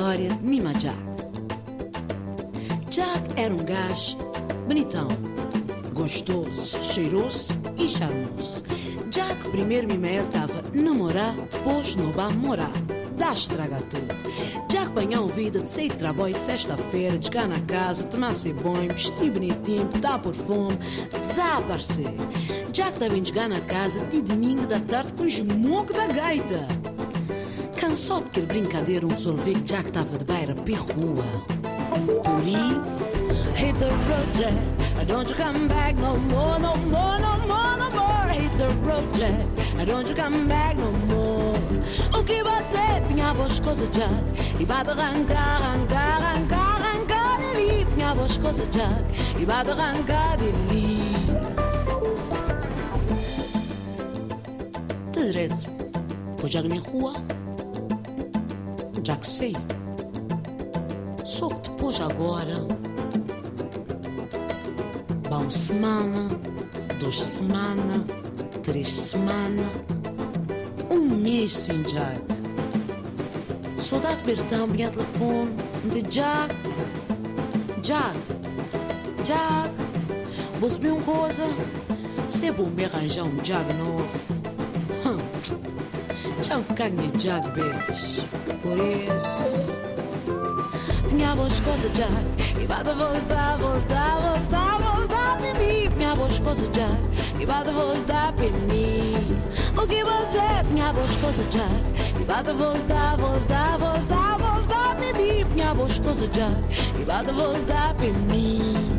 História 0.02 0.30
de 0.30 0.42
Mima 0.42 0.72
Jack. 0.72 0.98
Jack 2.90 3.40
era 3.40 3.54
um 3.54 3.64
gajo 3.64 4.16
bonitão, 4.66 5.06
gostoso, 5.94 6.82
cheiroso 6.82 7.52
e 7.78 7.86
charmoso. 7.86 8.64
Jack 9.10 9.48
primeiro 9.50 9.86
Mima 9.86 10.08
ele 10.08 10.24
estava 10.24 10.60
namorar, 10.74 11.36
depois 11.36 11.94
não 11.94 12.10
vai 12.10 12.32
morar. 12.32 12.72
Dá 13.16 13.32
estraga 13.32 13.76
tudo. 13.76 14.66
Jack 14.66 14.88
banhou 14.88 15.28
vida 15.28 15.60
de 15.60 15.70
sair 15.70 15.90
de 15.90 15.98
trabalho 15.98 16.36
sexta-feira, 16.36 17.22
chegar 17.22 17.46
na 17.46 17.60
casa, 17.60 18.02
tomar 18.02 18.34
seu 18.34 18.54
banho, 18.54 18.92
vestir 18.92 19.30
bonitinho, 19.30 19.84
botar 19.84 20.18
perfume, 20.18 20.78
desaparecer. 21.28 22.12
Jack 22.72 22.98
também 22.98 23.24
chegar 23.24 23.48
na 23.48 23.60
casa 23.60 24.00
de 24.06 24.20
domingo 24.20 24.66
da 24.66 24.80
tarde 24.80 25.12
com 25.12 25.24
esmogo 25.24 25.92
da 25.92 26.08
gaita. 26.08 26.81
Cansou 27.92 28.22
de 28.22 28.30
que 28.30 28.40
brincadeira, 28.40 29.04
um 29.06 29.10
resolveu 29.10 29.52
que 29.52 29.60
Jack 29.64 29.88
estava 29.88 30.16
de 30.16 30.24
beira 30.24 30.54
para 30.54 30.76
rua. 30.78 31.24
Por 32.24 32.42
isso, 32.48 33.04
hit 33.54 33.78
the 33.78 33.90
road, 34.08 34.32
Jack. 34.32 34.56
Don't 35.06 35.30
you 35.30 35.36
come 35.36 35.68
back 35.68 35.94
no 36.00 36.16
more, 36.16 36.58
no 36.58 36.74
more, 36.88 37.20
no 37.20 37.36
more, 37.46 37.76
no 37.76 37.90
more. 37.90 38.32
Hit 38.32 38.56
the 38.56 38.68
road, 38.86 39.04
Jack. 39.12 39.46
Don't 39.84 40.08
you 40.08 40.16
come 40.16 40.48
back 40.48 40.74
no 40.78 40.90
more. 41.06 41.58
O 42.18 42.24
que 42.24 42.42
dizer? 42.42 43.02
Pinhava 43.08 43.44
as 43.44 43.60
coisas, 43.60 43.90
Jack. 43.90 44.14
E 44.58 44.64
vai 44.64 44.82
de 44.84 44.90
arrancar, 44.90 45.62
arrancar, 45.62 46.22
arrancar, 46.22 46.80
arrancar 46.80 47.40
dali. 47.42 47.84
Pinhava 47.94 48.24
as 48.24 48.38
coisas, 48.38 48.70
Jack. 48.70 49.04
E 49.38 49.44
vai 49.44 49.62
de 49.64 49.70
arrancar. 49.70 50.38
De 55.12 55.26
direito. 55.26 55.56
Pois 56.38 56.50
Jack 56.50 56.66
na 56.68 56.80
rua. 56.80 57.41
Já 59.02 59.16
que 59.16 59.26
sei. 59.26 59.56
Só 61.24 61.48
que 61.48 61.70
depois 61.70 62.00
agora. 62.00 62.66
Uma 65.28 65.50
semana, 65.50 66.28
duas 67.00 67.18
semanas, 67.18 68.02
três 68.62 68.92
semanas, 68.92 69.66
um 70.90 71.16
mês 71.16 71.52
sem 71.56 71.82
Jack. 71.82 72.20
Soldado 73.76 74.22
Bertão 74.24 74.66
vinha 74.68 74.88
ao 74.88 74.92
telefone 74.92 75.56
de 75.90 76.02
Jack. 76.02 76.54
Jack, 77.80 78.16
Jack, 79.24 79.74
você 80.60 80.80
viu 80.80 80.96
uma 80.96 81.04
coisa? 81.04 81.44
Se 82.28 82.52
bom 82.52 82.66
me 82.66 82.84
arranjar 82.84 83.24
um 83.24 83.36
Jack 83.38 83.72
novo. 83.72 84.21
σαν 86.52 86.64
φκάγνει 86.64 87.10
τζακ 87.16 87.44
μπιτς 87.48 88.24
Μπορείς 88.62 89.26
Μια 91.14 91.34
βοσκόζα 91.36 91.88
τζακ 91.88 92.26
Mi 92.58 92.66
vado 92.72 92.92
volta, 93.02 93.42
volta, 93.62 94.02
volta, 94.24 94.62
volta 94.84 95.22
per 95.40 95.54
me 95.60 95.90
Μια 95.98 96.12
βοσκόζα 96.14 96.68
τζακ 96.74 97.02
Mi 97.38 97.44
vado 97.50 97.72
volta 97.80 98.20
per 98.38 98.54
me 98.68 98.86
Ο 99.80 99.84
κυβαντζέ 99.92 100.50
Μια 100.74 100.88
βοσκόζα 100.96 101.44
τζακ 101.52 101.84
Mi 102.18 102.24
vado 102.30 102.52
volta, 102.62 103.02
volta, 103.22 103.62
volta, 103.82 104.22
volta 104.44 104.80
per 104.98 105.12
me 105.18 105.32
Μια 105.54 105.70
βοσκόζα 105.78 106.28
τζακ 106.34 106.62
Mi 106.96 107.04
vado 107.10 107.32
volta 107.40 107.80
per 107.98 108.14
me 108.28 108.91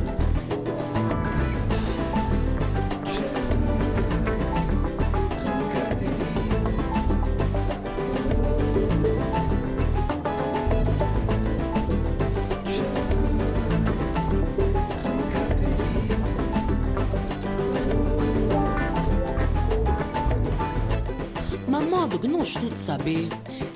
saber, 22.83 23.29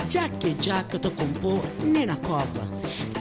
já 0.10 0.28
que 0.28 0.56
já 0.60 0.84
que 0.84 1.00
te 1.00 1.10
compor 1.10 1.62
nem 1.82 2.06
na 2.06 2.18
cova. 2.18 2.68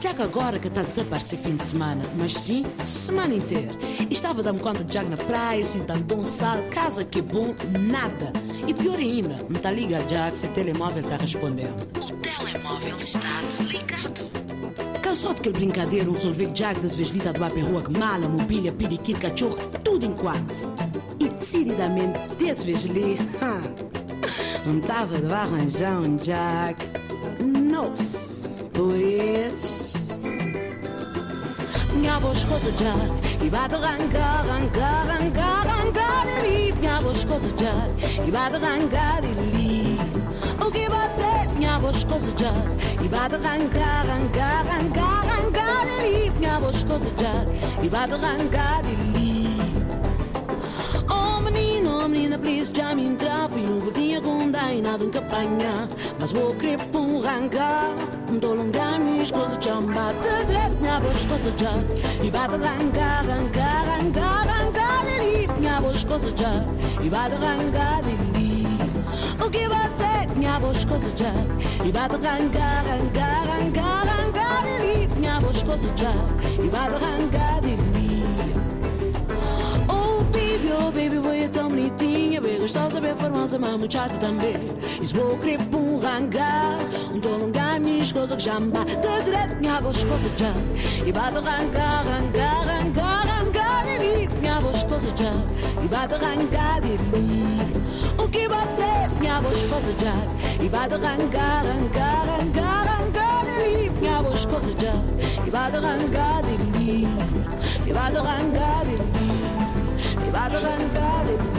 Já 0.01 0.13
que 0.13 0.21
agora 0.21 0.59
que 0.59 0.67
está 0.67 0.81
a 0.81 0.83
desaparecer 0.83 1.39
fim 1.39 1.55
de 1.55 1.65
semana, 1.65 2.03
mas 2.17 2.33
sim, 2.33 2.65
semana 2.85 3.33
inteira. 3.33 3.71
Estava 4.09 4.43
dando 4.43 4.61
conta 4.61 4.83
de 4.83 4.91
Jack 4.91 5.09
na 5.09 5.17
praia, 5.17 5.61
assim, 5.61 5.79
tanto 5.83 6.15
um 6.15 6.25
sal, 6.25 6.57
casa 6.71 7.05
que 7.05 7.21
bom, 7.21 7.55
nada. 7.79 8.33
E 8.67 8.73
pior 8.73 8.99
ainda, 8.99 9.37
me 9.49 9.57
tá 9.57 9.71
ligado 9.71 10.07
Jack, 10.07 10.37
se 10.37 10.45
o 10.45 10.49
telemóvel 10.49 11.03
está 11.03 11.15
respondendo. 11.15 11.87
O 11.95 12.11
telemóvel 12.17 12.97
está 12.99 13.41
desligado. 13.41 14.29
Cansou 15.01 15.33
daquele 15.33 15.55
brincadeira, 15.55 16.11
resolver 16.11 16.47
que 16.47 16.53
Jack 16.53 16.81
das 16.81 16.97
vezes 16.97 17.13
dita 17.13 17.31
do 17.31 17.39
para 17.39 17.61
rua 17.61 17.81
que 17.81 17.97
mala, 17.97 18.27
mobília, 18.27 18.73
periquito, 18.73 19.21
cachorro, 19.21 19.57
tudo 19.83 20.05
enquanto. 20.05 20.53
E 21.19 21.29
decididamente, 21.29 22.19
desse 22.37 22.65
vez 22.65 22.83
ali, 24.67 24.73
não 24.73 24.79
estava 24.79 25.17
de 25.17 25.33
arranjar 25.33 25.99
um 25.99 26.15
Jack 26.17 26.85
novo. 27.43 28.03
Por 28.73 28.95
isso, 28.95 30.17
minha 31.93 32.19
voz 32.19 32.45
coisa 32.45 32.71
já, 32.77 32.93
e 33.43 33.49
vai 33.49 33.67
de 33.67 33.75
arrancar, 33.75 34.39
arrancar, 34.41 35.09
arrancar, 35.09 35.67
arrancar 35.67 36.27
ali. 36.27 36.73
Minha 36.73 36.99
voz 36.99 37.25
coisa 37.25 37.49
já, 37.57 38.23
e 38.23 38.31
vai 38.31 38.49
de 38.49 38.55
arrancar 38.55 39.17
ali. 39.17 39.97
O 40.65 40.71
que 40.71 40.89
vai 40.89 41.09
ter, 41.15 41.49
minha 41.55 41.79
voz 41.79 42.03
coisa 42.03 42.31
já, 42.37 42.53
e 43.03 43.07
vai 43.07 43.29
de 43.29 43.35
arrancar, 43.35 44.05
arrancar, 44.09 44.67
arrancar, 44.67 45.27
arrancar 45.27 45.81
ali. 45.81 46.29
Minha 46.37 46.59
voz 46.59 46.83
coisa 46.83 47.09
já, 47.17 47.83
e 47.83 47.87
vai 47.87 48.07
de 48.07 48.13
arrancar 48.13 48.79
ali. 48.79 49.17
Oh 51.09 51.41
menino, 51.41 52.03
oh 52.03 52.07
menina, 52.07 52.37
please 52.37 52.71
já 52.75 52.93
me 52.93 53.05
entrar 53.05 53.47
Fui 53.49 53.61
um 53.61 53.79
voltinho 53.79 54.06
com 54.06 54.06
nada 54.75 55.03
um 55.03 55.09
capanha 55.09 55.87
Mas 56.19 56.31
vou 56.31 56.53
querer 56.55 56.79
por 56.87 56.99
um 57.01 57.19
rangar 57.19 57.93
Não 58.29 58.39
tô 58.39 58.53
longa, 58.53 58.99
minhas 58.99 59.31
coisas 59.31 59.57
já 59.61 59.79
me 59.79 59.93
bate 59.93 60.45
Direto, 60.47 60.75
minha 60.81 60.99
boas 60.99 61.25
coisas 61.25 61.53
já 61.57 61.71
E 62.23 62.29
vai 62.29 62.47
de 62.47 62.55
rangar, 62.55 63.25
rangar, 63.25 63.85
rangar, 63.85 64.47
rangar 64.47 65.01
ali 65.01 65.47
Minha 65.59 65.81
boas 65.81 66.03
coisas 66.03 66.33
já 66.35 66.63
E 67.01 67.09
vai 67.09 67.29
de 67.29 67.35
rangar 67.35 67.99
ali 67.99 68.67
O 69.43 69.49
que 69.49 69.67
vai 69.67 69.89
ter, 69.89 70.35
minha 70.35 70.59
boas 70.59 70.85
coisas 70.85 71.13
já 71.15 71.31
E 71.85 71.91
vai 71.91 72.09
de 72.09 72.15
rangar, 72.15 72.85
rangar, 72.85 73.47
rangar, 73.47 74.07
rangar 74.07 74.63
ali 74.75 75.07
Minha 75.17 75.39
boas 75.39 75.63
coisas 75.63 75.91
já 75.95 76.13
E 76.63 76.67
vai 76.67 76.89
de 76.89 77.05
rangar 77.05 77.57
ali 77.57 77.77
Oh 79.89 80.23
baby, 80.23 80.71
oh 80.71 80.91
baby, 80.91 81.19
boy, 81.19 81.43
é 81.43 81.47
tão 81.47 81.69
bonitinha 81.69 82.41
Bem 82.41 82.46
gostosa, 82.67 82.99
bem 82.99 83.15
formosa, 83.15 83.57
muito 83.57 83.93
chata 83.93 84.17
também 84.17 84.55
E 85.01 85.39
querer 85.39 85.65
por 85.69 85.79
um 85.79 85.97
rangar 85.97 86.77
Um 87.13 87.19
tô 87.21 87.29
longa, 87.29 87.79
minhas 87.79 88.11
coisas 88.11 88.35
que 88.35 88.43
já 88.43 88.59
me 88.59 88.67
bate 88.67 88.97
Direto, 89.23 89.55
minha 89.55 89.79
voz, 89.79 90.03
coisa 90.03 90.29
já 90.35 90.51
E 91.05 91.11
de 91.11 91.19
rangar, 91.19 92.05
rangar, 92.05 92.67
rangar, 92.67 93.25
rangar 93.25 93.87
ali 93.87 94.27
Minha 94.41 94.59
voz, 94.59 94.83
coisa 94.83 95.07
já 95.15 95.31
E 95.81 95.87
de 95.87 96.25
rangar 96.25 96.75
ali 96.75 96.99
O 98.17 98.27
que 98.27 98.47
bater, 98.49 99.09
minha 99.21 99.39
voz, 99.39 99.61
coisa 99.61 99.93
já 99.97 100.61
E 100.61 100.67
de 100.67 100.95
rangar, 100.95 101.65
rangar, 101.65 102.25
rangar, 102.27 102.99
rangar 102.99 103.45
ali 103.47 103.89
Minha 104.01 104.21
voz, 104.21 104.45
coisa 104.45 104.71
já 104.71 104.93
E 105.41 105.49
de 105.49 105.77
rangar 105.77 106.39
ali 106.39 107.07
E 107.85 107.93
de 107.93 107.93
rangar 107.93 108.81
ali 108.81 108.97
E 110.17 110.31
de 110.31 110.65
rangar 110.65 111.21
ali 111.21 111.56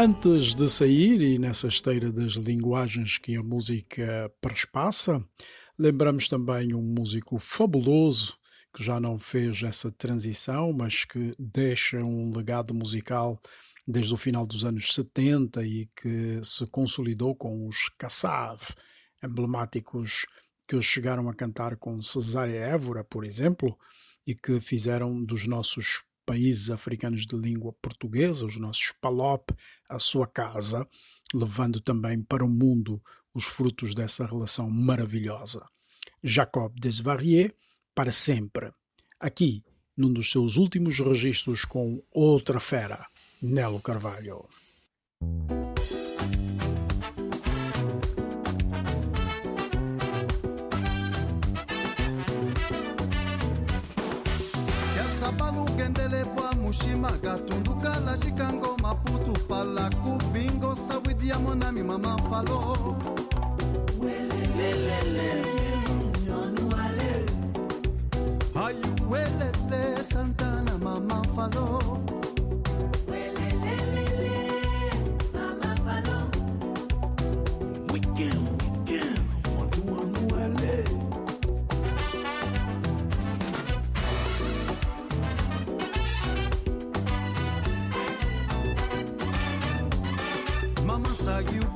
Antes 0.00 0.54
de 0.54 0.68
sair, 0.68 1.20
e 1.20 1.38
nessa 1.40 1.66
esteira 1.66 2.12
das 2.12 2.34
linguagens 2.34 3.18
que 3.18 3.34
a 3.34 3.42
música 3.42 4.32
perspassa, 4.40 5.20
lembramos 5.76 6.28
também 6.28 6.72
um 6.72 6.80
músico 6.80 7.38
fabuloso 7.40 8.38
que 8.72 8.84
já 8.84 9.00
não 9.00 9.18
fez 9.18 9.60
essa 9.64 9.90
transição, 9.90 10.72
mas 10.72 11.04
que 11.04 11.34
deixa 11.36 11.98
um 11.98 12.30
legado 12.30 12.72
musical 12.72 13.40
desde 13.84 14.14
o 14.14 14.16
final 14.16 14.46
dos 14.46 14.64
anos 14.64 14.94
70 14.94 15.64
e 15.64 15.88
que 16.00 16.40
se 16.44 16.64
consolidou 16.68 17.34
com 17.34 17.66
os 17.66 17.88
Kassav, 17.98 18.60
emblemáticos 19.20 20.26
que 20.68 20.80
chegaram 20.80 21.28
a 21.28 21.34
cantar 21.34 21.76
com 21.76 22.00
Cesária 22.02 22.60
Évora, 22.60 23.02
por 23.02 23.24
exemplo, 23.24 23.76
e 24.28 24.34
que 24.34 24.60
fizeram 24.60 25.24
dos 25.24 25.46
nossos 25.46 26.04
países 26.26 26.68
africanos 26.68 27.26
de 27.26 27.34
língua 27.34 27.72
portuguesa, 27.80 28.44
os 28.44 28.58
nossos 28.58 28.92
PALOP, 29.00 29.52
a 29.88 29.98
sua 29.98 30.26
casa, 30.26 30.86
levando 31.32 31.80
também 31.80 32.20
para 32.20 32.44
o 32.44 32.48
mundo 32.48 33.02
os 33.32 33.46
frutos 33.46 33.94
dessa 33.94 34.26
relação 34.26 34.68
maravilhosa. 34.68 35.66
Jacob 36.22 36.78
Desvarieux, 36.78 37.54
para 37.94 38.12
sempre. 38.12 38.70
Aqui, 39.18 39.64
num 39.96 40.12
dos 40.12 40.30
seus 40.30 40.58
últimos 40.58 40.98
registros 40.98 41.64
com 41.64 42.02
outra 42.10 42.60
fera, 42.60 43.06
Nelo 43.40 43.80
Carvalho. 43.80 44.46
Chicago, 58.20 58.76
Maputo, 58.82 59.32
Palaku, 59.48 60.18
Bingo, 60.32 60.74
Sawidia, 60.74 61.38
mon 61.38 61.62
ami, 61.62 61.82
Maman 61.82 62.18
Falo. 62.28 62.96
Ayuelele, 68.54 70.02
Santana, 70.02 70.78
mama 70.78 71.22
Falo. 71.34 72.27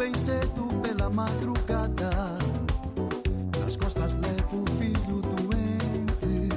Bem 0.03 0.15
cedo 0.15 0.67
pela 0.83 1.09
madrugada. 1.09 2.11
Nas 3.61 3.77
costas 3.77 4.13
leva 4.15 4.57
o 4.57 4.67
filho 4.79 5.23
doente. 5.23 6.49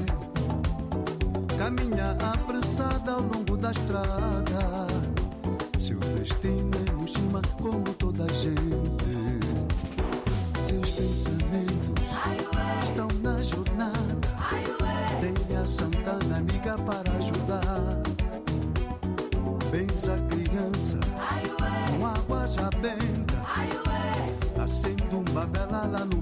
Caminha 1.56 2.18
apressada 2.34 3.12
ao 3.12 3.22
longo 3.22 3.56
da 3.56 3.72
estrada. 3.72 4.88
Seu 5.78 6.00
destino 6.00 6.72
é 6.88 6.92
Mushima 6.94 7.42
como 7.62 7.84
toda 7.94 8.05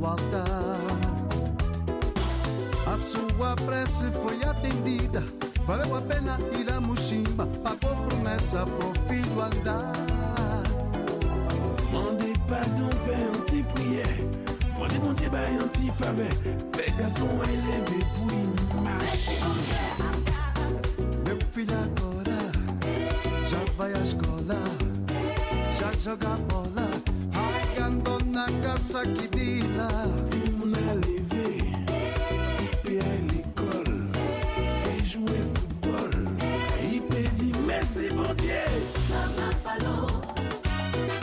altar 0.05 0.79
A 2.87 2.97
sua 2.97 3.55
prece 3.55 4.11
foi 4.11 4.43
atendida 4.43 5.23
Valeu 5.65 5.95
a 5.95 6.01
pena 6.01 6.37
ir 6.59 6.71
a 6.71 6.79
Mushimba 6.79 7.47
Pagou 7.63 7.95
promessa 8.07 8.65
pro 8.65 8.93
filho 9.07 9.41
andar 9.41 9.93
Mandez 11.93 12.33
pardon, 12.47 12.89
fais 13.05 13.23
un 13.23 13.39
petit 13.45 13.63
prière. 13.73 14.17
Mandez 14.79 14.97
mon 14.97 15.13
ben, 15.13 15.59
un 15.61 15.67
petit 15.67 15.91
faveur. 15.91 16.27
Fais 16.75 16.91
garçon 16.99 17.27
élevé 17.43 18.03
pour 18.15 18.29
une 18.31 18.83
marche. 18.83 19.29
Meu 21.25 21.37
filho 21.51 21.73
agora 21.73 22.39
já 23.47 23.59
vai 23.77 23.93
à 23.93 23.99
escola 23.99 24.57
Já 25.79 25.91
joga 25.99 26.35
bola 26.49 26.92
Voilà 28.73 28.85
ça 28.85 29.03
qui 29.03 29.27
dit 29.29 29.61
là. 29.77 29.87
Si 30.25 30.51
mon 30.51 30.73
a 30.73 30.95
levé, 30.95 31.63
puis 32.83 32.97
à 32.97 33.13
l'école, 33.29 34.07
et 34.87 35.03
jouer 35.05 35.41
football. 35.53 36.27
Il 36.91 37.01
peut 37.03 37.29
dit 37.35 37.51
merci 37.67 38.09
mon 38.15 38.33
Dieu. 38.33 38.65
Mama 39.09 39.51
Palo. 39.63 40.07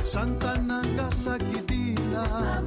Santa 0.04 0.58
Nanga 0.58 1.10
ça 1.12 1.38
qui 1.38 1.60
dit 1.62 1.94
là. 2.12 2.62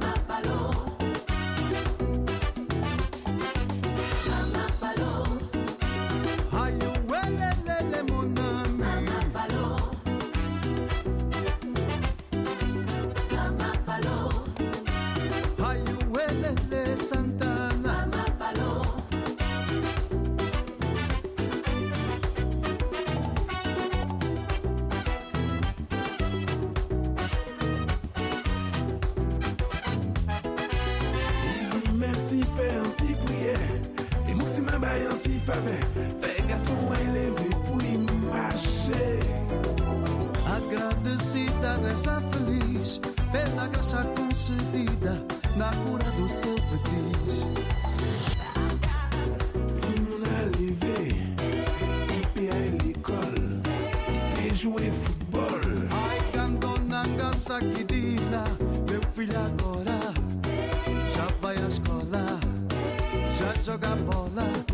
Já 63.64 63.72
joga 63.72 63.96
bola 63.96 64.73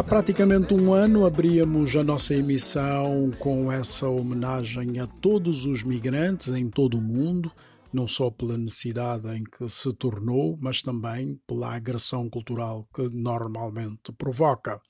Há 0.00 0.02
praticamente 0.02 0.72
um 0.72 0.94
ano 0.94 1.26
abríamos 1.26 1.94
a 1.94 2.02
nossa 2.02 2.34
emissão 2.34 3.30
com 3.38 3.70
essa 3.70 4.08
homenagem 4.08 4.98
a 4.98 5.06
todos 5.06 5.66
os 5.66 5.82
migrantes 5.82 6.48
em 6.48 6.70
todo 6.70 6.96
o 6.96 7.02
mundo, 7.02 7.52
não 7.92 8.08
só 8.08 8.30
pela 8.30 8.56
necessidade 8.56 9.28
em 9.28 9.44
que 9.44 9.68
se 9.68 9.92
tornou, 9.92 10.56
mas 10.58 10.80
também 10.80 11.38
pela 11.46 11.74
agressão 11.74 12.30
cultural 12.30 12.88
que 12.94 13.10
normalmente 13.10 14.10
provoca. 14.16 14.80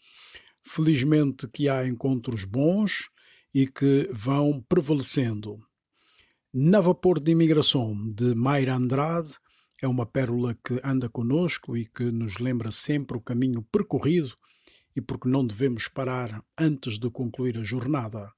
Felizmente 0.63 1.49
que 1.49 1.69
há 1.69 1.85
encontros 1.89 2.45
bons 2.45 3.11
e 3.53 3.67
que 3.67 4.09
vão 4.13 4.65
prevalecendo. 4.69 5.59
Na 6.53 6.81
Vapor 6.81 7.21
de 7.21 7.31
Imigração, 7.31 8.13
de 8.13 8.35
Mayra 8.35 8.75
Andrade, 8.75 9.37
é 9.81 9.87
uma 9.87 10.05
pérola 10.05 10.59
que 10.65 10.81
anda 10.83 11.09
conosco 11.09 11.77
e 11.77 11.87
que 11.87 12.11
nos 12.11 12.39
lembra 12.39 12.73
sempre 12.73 13.17
o 13.17 13.21
caminho 13.21 13.63
percorrido 13.63 14.37
e 14.97 15.01
porque 15.01 15.29
não 15.29 15.47
devemos 15.47 15.87
parar 15.87 16.45
antes 16.59 16.99
de 16.99 17.09
concluir 17.09 17.57
a 17.57 17.63
jornada. 17.63 18.33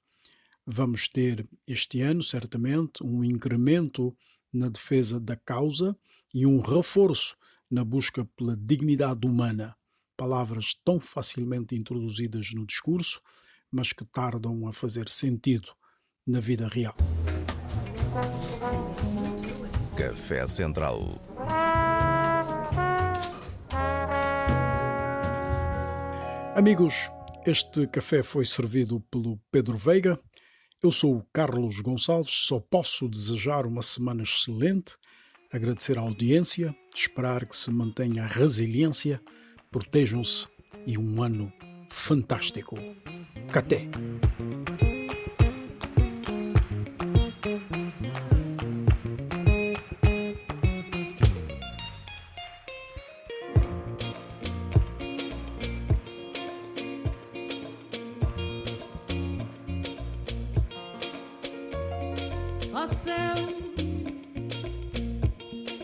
Vamos 0.66 1.08
ter 1.08 1.48
este 1.66 2.02
ano, 2.02 2.22
certamente, 2.22 3.02
um 3.02 3.24
incremento 3.24 4.14
na 4.52 4.68
defesa 4.68 5.18
da 5.18 5.34
causa 5.34 5.96
e 6.34 6.44
um 6.44 6.60
reforço 6.60 7.34
na 7.70 7.82
busca 7.82 8.26
pela 8.36 8.54
dignidade 8.54 9.26
humana. 9.26 9.74
Palavras 10.18 10.74
tão 10.84 11.00
facilmente 11.00 11.74
introduzidas 11.74 12.50
no 12.52 12.66
discurso, 12.66 13.22
mas 13.70 13.90
que 13.90 14.04
tardam 14.04 14.68
a 14.68 14.72
fazer 14.74 15.08
sentido 15.08 15.72
na 16.26 16.40
vida 16.40 16.68
real. 16.68 16.94
Café 19.96 20.46
Central. 20.46 21.18
Amigos, 26.54 27.10
este 27.46 27.86
café 27.86 28.22
foi 28.22 28.44
servido 28.44 29.00
pelo 29.10 29.40
Pedro 29.50 29.78
Veiga. 29.78 30.20
Eu 30.82 30.92
sou 30.92 31.16
o 31.16 31.26
Carlos 31.32 31.80
Gonçalves, 31.80 32.46
só 32.46 32.60
posso 32.60 33.08
desejar 33.08 33.64
uma 33.64 33.80
semana 33.80 34.22
excelente, 34.22 34.94
agradecer 35.50 35.96
a 35.96 36.02
audiência, 36.02 36.76
esperar 36.94 37.46
que 37.46 37.56
se 37.56 37.70
mantenha 37.70 38.24
a 38.24 38.26
resiliência, 38.26 39.22
protejam-se 39.70 40.46
e 40.86 40.98
um 40.98 41.22
ano 41.22 41.50
fantástico. 41.88 42.76
Até! 43.54 43.88
Céu, 63.02 63.34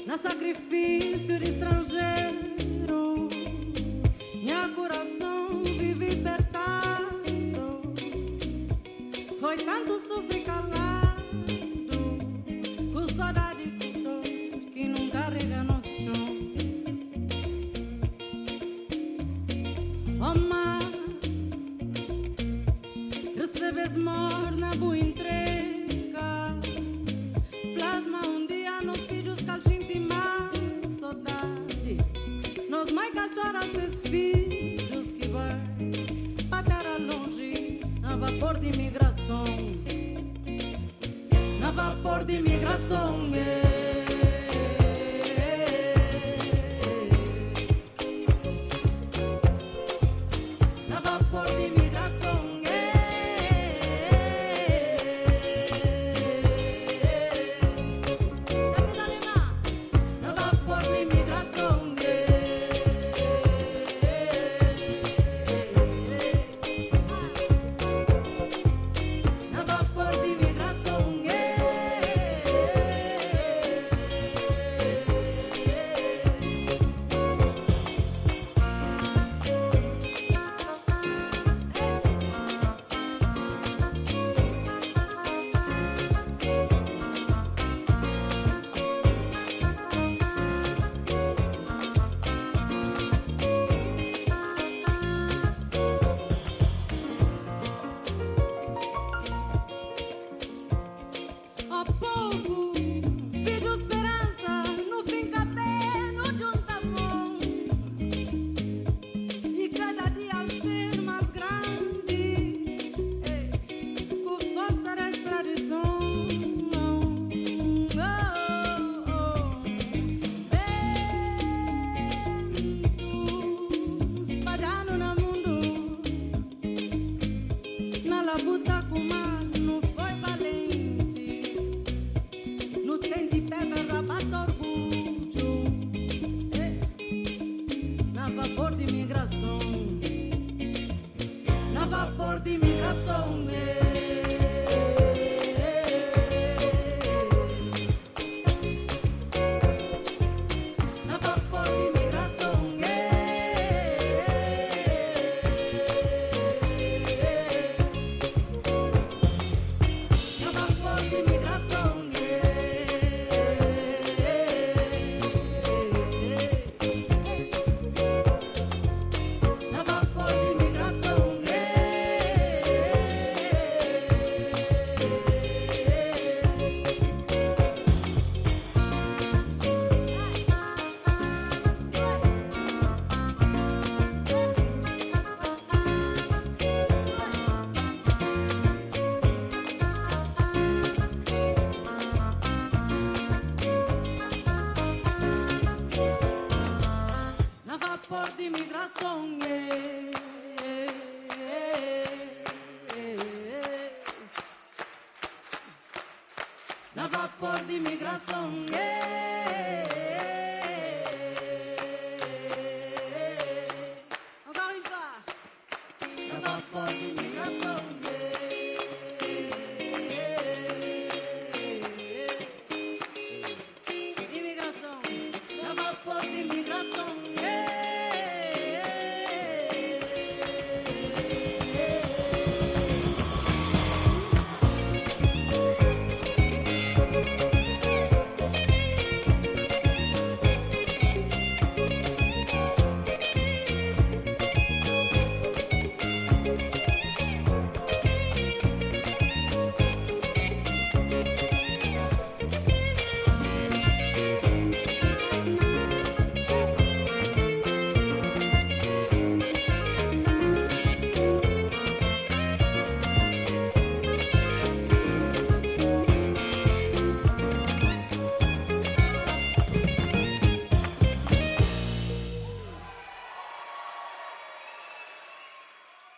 na 0.06 0.16
sacrifício 0.16 1.36
de 1.36 1.50
estrangeiro, 1.50 2.07